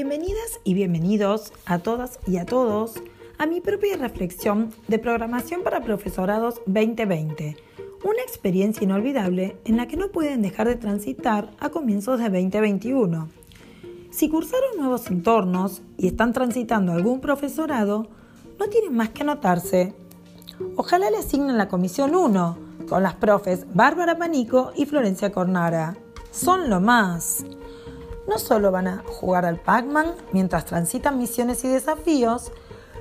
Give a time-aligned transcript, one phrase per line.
[0.00, 3.02] Bienvenidas y bienvenidos a todas y a todos
[3.36, 7.56] a mi propia reflexión de programación para profesorados 2020,
[8.04, 13.28] una experiencia inolvidable en la que no pueden dejar de transitar a comienzos de 2021.
[14.10, 18.06] Si cursaron nuevos entornos y están transitando algún profesorado,
[18.56, 19.94] no tienen más que anotarse.
[20.76, 22.58] Ojalá le asignen la comisión 1
[22.88, 25.96] con las profes Bárbara Panico y Florencia Cornara.
[26.30, 27.44] Son lo más
[28.28, 32.52] no solo van a jugar al Pac-Man mientras transitan misiones y desafíos,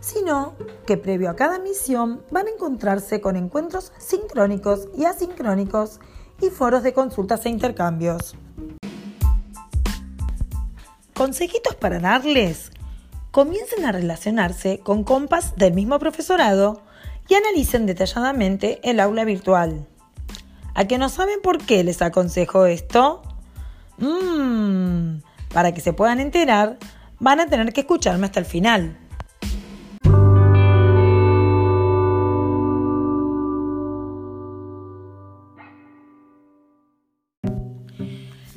[0.00, 0.54] sino
[0.86, 6.00] que previo a cada misión van a encontrarse con encuentros sincrónicos y asincrónicos
[6.40, 8.34] y foros de consultas e intercambios.
[11.14, 12.72] Consejitos para darles.
[13.30, 16.82] Comiencen a relacionarse con compas del mismo profesorado
[17.28, 19.86] y analicen detalladamente el aula virtual.
[20.74, 23.22] ¿A que no saben por qué les aconsejo esto?
[24.00, 25.20] Mmm,
[25.52, 26.78] para que se puedan enterar,
[27.18, 28.96] van a tener que escucharme hasta el final.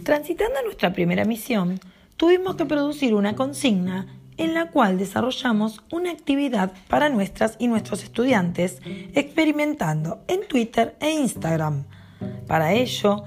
[0.03, 1.79] Transitando nuestra primera misión,
[2.17, 8.03] tuvimos que producir una consigna en la cual desarrollamos una actividad para nuestras y nuestros
[8.03, 8.81] estudiantes,
[9.13, 11.85] experimentando en Twitter e Instagram.
[12.47, 13.23] Para ello,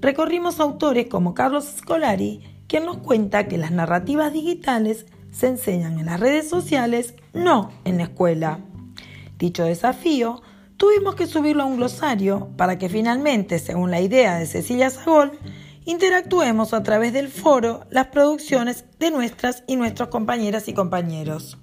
[0.00, 6.06] recorrimos autores como Carlos Scolari, quien nos cuenta que las narrativas digitales se enseñan en
[6.06, 8.60] las redes sociales, no en la escuela.
[9.38, 10.42] Dicho desafío,
[10.76, 15.32] tuvimos que subirlo a un glosario para que finalmente, según la idea de Cecilia Sagol,
[15.84, 21.58] interactuemos a través del foro las producciones de nuestras y nuestros compañeras y compañeros.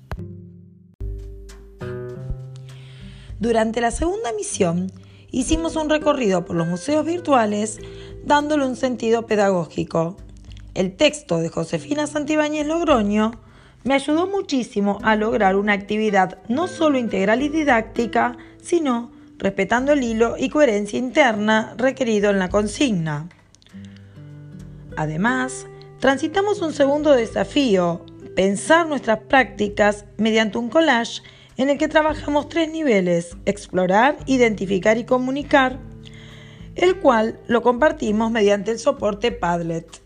[3.39, 4.91] Durante la segunda misión,
[5.29, 7.79] hicimos un recorrido por los museos virtuales
[8.27, 10.17] dándole un sentido pedagógico.
[10.73, 13.31] El texto de Josefina Santibáñez Logroño
[13.85, 20.03] me ayudó muchísimo a lograr una actividad no solo integral y didáctica, sino respetando el
[20.03, 23.29] hilo y coherencia interna requerido en la consigna.
[24.97, 25.67] Además,
[25.99, 31.21] transitamos un segundo desafío, pensar nuestras prácticas mediante un collage
[31.55, 35.79] en el que trabajamos tres niveles, explorar, identificar y comunicar,
[36.77, 40.01] el cual lo compartimos mediante el soporte Padlet.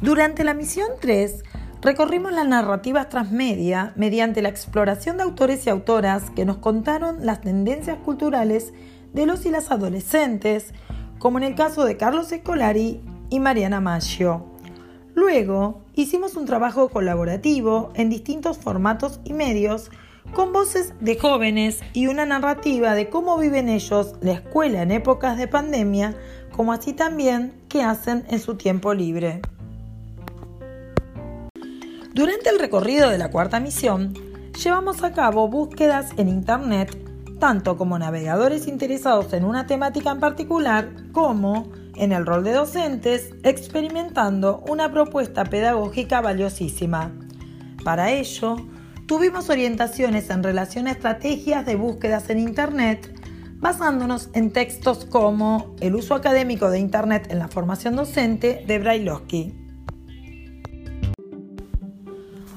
[0.00, 1.44] Durante la misión 3,
[1.82, 7.40] recorrimos las narrativas transmedia mediante la exploración de autores y autoras que nos contaron las
[7.40, 8.72] tendencias culturales
[9.12, 10.72] de los y las adolescentes,
[11.18, 14.46] como en el caso de Carlos Escolari y Mariana Maggio.
[15.14, 19.90] Luego, hicimos un trabajo colaborativo en distintos formatos y medios
[20.34, 25.36] con voces de jóvenes y una narrativa de cómo viven ellos la escuela en épocas
[25.36, 26.14] de pandemia,
[26.52, 29.40] como así también qué hacen en su tiempo libre.
[32.12, 34.14] Durante el recorrido de la cuarta misión,
[34.62, 36.96] llevamos a cabo búsquedas en Internet,
[37.38, 43.30] tanto como navegadores interesados en una temática en particular, como en el rol de docentes,
[43.42, 47.12] experimentando una propuesta pedagógica valiosísima.
[47.84, 48.56] Para ello,
[49.10, 53.12] tuvimos orientaciones en relación a estrategias de búsquedas en Internet,
[53.56, 59.52] basándonos en textos como El uso académico de Internet en la formación docente de Brailovsky.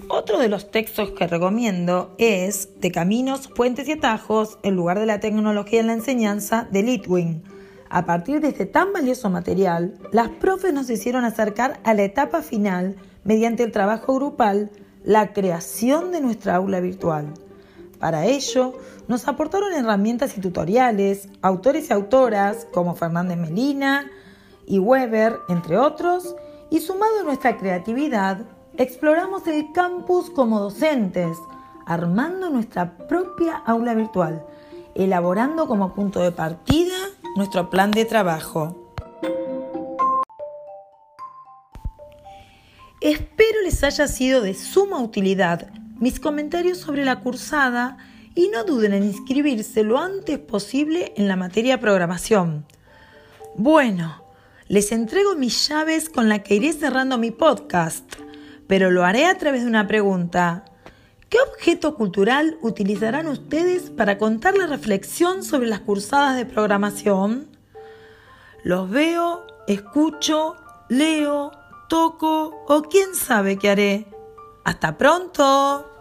[0.08, 5.08] Otro de los textos que recomiendo es De Caminos, Puentes y Atajos, en lugar de
[5.08, 7.44] la tecnología en la enseñanza, de Litwin,
[7.90, 12.44] a partir de este tan valioso material, las profes nos hicieron acercar a la etapa
[12.44, 14.70] final, mediante el trabajo grupal,
[15.04, 17.34] la creación de nuestra aula virtual.
[18.00, 18.74] Para ello,
[19.08, 24.10] nos aportaron herramientas y tutoriales, autores y autoras como Fernández Melina
[24.66, 26.36] y Weber, entre otros,
[26.70, 28.46] y sumado a nuestra creatividad,
[28.78, 31.38] exploramos el campus como docentes,
[31.86, 34.46] armando nuestra propia aula virtual,
[34.96, 36.96] elaborando como punto de partida
[37.36, 38.83] nuestro plan de trabajo.
[43.04, 45.68] Espero les haya sido de suma utilidad
[46.00, 47.98] mis comentarios sobre la cursada
[48.34, 52.66] y no duden en inscribirse lo antes posible en la materia programación.
[53.58, 54.24] Bueno,
[54.70, 58.06] les entrego mis llaves con las que iré cerrando mi podcast,
[58.68, 60.64] pero lo haré a través de una pregunta.
[61.28, 67.50] ¿Qué objeto cultural utilizarán ustedes para contar la reflexión sobre las cursadas de programación?
[68.64, 70.56] Los veo, escucho,
[70.88, 71.52] leo,
[71.94, 74.08] toco o quién sabe qué haré.
[74.64, 75.93] Hasta pronto.